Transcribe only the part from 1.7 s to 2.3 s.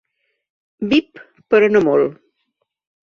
no molt.